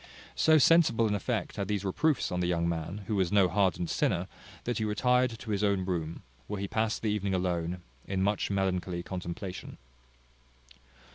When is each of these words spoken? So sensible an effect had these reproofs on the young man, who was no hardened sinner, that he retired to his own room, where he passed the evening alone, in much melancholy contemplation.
So 0.33 0.57
sensible 0.57 1.05
an 1.05 1.13
effect 1.13 1.57
had 1.57 1.67
these 1.67 1.85
reproofs 1.85 2.31
on 2.31 2.39
the 2.39 2.47
young 2.47 2.67
man, 2.67 3.03
who 3.05 3.15
was 3.15 3.31
no 3.31 3.47
hardened 3.47 3.91
sinner, 3.91 4.27
that 4.63 4.79
he 4.79 4.83
retired 4.83 5.37
to 5.37 5.51
his 5.51 5.63
own 5.63 5.85
room, 5.85 6.23
where 6.47 6.59
he 6.59 6.67
passed 6.67 7.03
the 7.03 7.11
evening 7.11 7.35
alone, 7.35 7.83
in 8.07 8.23
much 8.23 8.49
melancholy 8.49 9.03
contemplation. 9.03 9.77